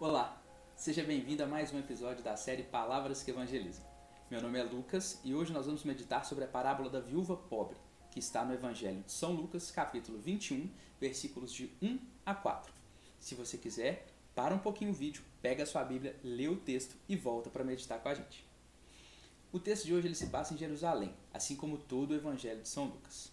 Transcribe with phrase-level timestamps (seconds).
[0.00, 0.42] Olá,
[0.74, 3.84] seja bem-vindo a mais um episódio da série Palavras que Evangelizam.
[4.30, 7.76] Meu nome é Lucas e hoje nós vamos meditar sobre a parábola da viúva pobre,
[8.10, 12.72] que está no Evangelho de São Lucas, capítulo 21, versículos de 1 a 4.
[13.18, 16.96] Se você quiser, para um pouquinho o vídeo, pega a sua Bíblia, lê o texto
[17.06, 18.48] e volta para meditar com a gente.
[19.52, 22.68] O texto de hoje ele se passa em Jerusalém, assim como todo o Evangelho de
[22.70, 23.30] São Lucas.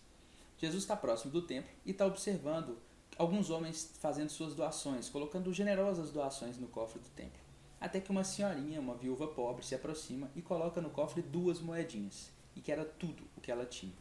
[0.57, 2.77] Jesus está próximo do templo e está observando
[3.18, 7.41] alguns homens fazendo suas doações, colocando generosas doações no cofre do templo.
[7.79, 12.32] Até que uma senhorinha, uma viúva pobre, se aproxima e coloca no cofre duas moedinhas,
[12.55, 13.93] e que era tudo o que ela tinha.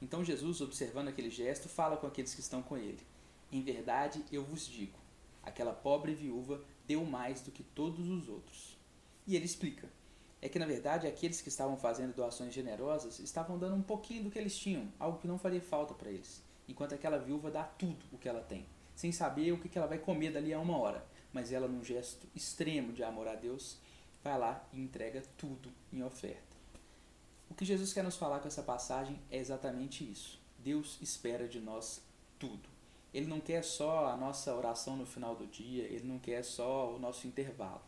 [0.00, 3.00] Então Jesus, observando aquele gesto, fala com aqueles que estão com ele:
[3.50, 4.98] Em verdade eu vos digo,
[5.42, 8.76] aquela pobre viúva deu mais do que todos os outros.
[9.26, 9.88] E ele explica:
[10.40, 14.30] é que na verdade aqueles que estavam fazendo doações generosas estavam dando um pouquinho do
[14.30, 18.04] que eles tinham, algo que não faria falta para eles enquanto aquela viúva dá tudo
[18.12, 21.04] o que ela tem, sem saber o que ela vai comer dali a uma hora.
[21.32, 23.78] Mas ela, num gesto extremo de amor a Deus,
[24.22, 26.52] vai lá e entrega tudo em oferta.
[27.50, 30.40] O que Jesus quer nos falar com essa passagem é exatamente isso.
[30.58, 32.02] Deus espera de nós
[32.38, 32.68] tudo.
[33.12, 36.94] Ele não quer só a nossa oração no final do dia, ele não quer só
[36.94, 37.82] o nosso intervalo.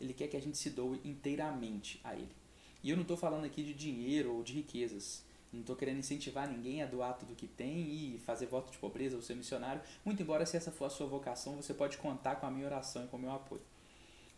[0.00, 2.34] Ele quer que a gente se doe inteiramente a ele.
[2.82, 5.24] E eu não estou falando aqui de dinheiro ou de riquezas.
[5.52, 9.16] Não estou querendo incentivar ninguém a doar tudo que tem e fazer voto de pobreza
[9.16, 9.82] ou ser missionário.
[10.04, 13.04] Muito embora, se essa for a sua vocação, você pode contar com a minha oração
[13.04, 13.60] e com o meu apoio.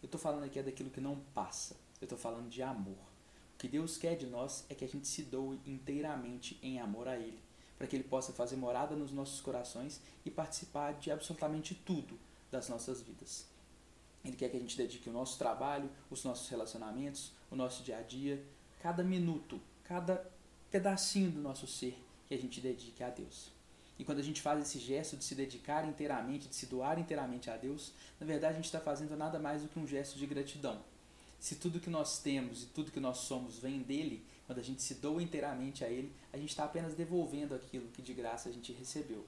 [0.03, 1.77] Eu estou falando aqui é daquilo que não passa.
[2.01, 2.99] Eu estou falando de amor.
[3.55, 7.07] O que Deus quer de nós é que a gente se doe inteiramente em amor
[7.07, 7.39] a Ele,
[7.79, 12.19] para que Ele possa fazer morada nos nossos corações e participar de absolutamente tudo
[12.51, 13.47] das nossas vidas.
[14.25, 17.99] Ele quer que a gente dedique o nosso trabalho, os nossos relacionamentos, o nosso dia
[17.99, 18.45] a dia,
[18.83, 20.31] cada minuto, cada
[20.75, 23.53] pedacinho do nosso ser que a gente dedique a Deus.
[23.97, 27.49] E quando a gente faz esse gesto de se dedicar inteiramente, de se doar inteiramente
[27.49, 30.27] a Deus, na verdade a gente está fazendo nada mais do que um gesto de
[30.27, 30.83] gratidão.
[31.39, 34.83] Se tudo que nós temos e tudo que nós somos vem dele, quando a gente
[34.83, 38.53] se doa inteiramente a ele, a gente está apenas devolvendo aquilo que de graça a
[38.53, 39.25] gente recebeu.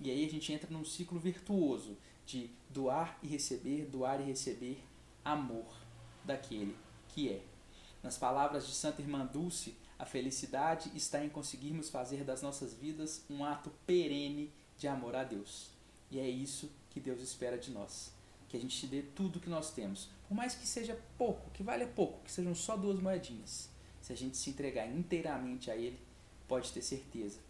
[0.00, 4.82] E aí a gente entra num ciclo virtuoso de doar e receber, doar e receber
[5.22, 5.76] amor
[6.24, 6.74] daquele
[7.10, 7.42] que é.
[8.02, 13.24] Nas palavras de Santa Irmã Dulce, a felicidade está em conseguirmos fazer das nossas vidas
[13.30, 15.70] um ato perene de amor a Deus.
[16.10, 18.12] E é isso que Deus espera de nós.
[18.48, 20.08] Que a gente dê tudo que nós temos.
[20.28, 23.70] Por mais que seja pouco, que valha pouco, que sejam só duas moedinhas.
[24.02, 25.98] Se a gente se entregar inteiramente a Ele,
[26.46, 27.40] pode ter certeza,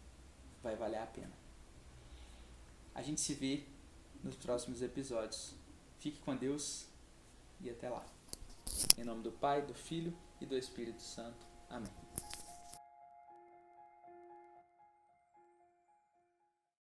[0.62, 1.32] vai valer a pena.
[2.94, 3.64] A gente se vê
[4.22, 5.52] nos próximos episódios.
[5.98, 6.86] Fique com Deus
[7.60, 8.06] e até lá.
[8.96, 11.46] Em nome do Pai, do Filho e do Espírito Santo.
[11.68, 11.92] Amém.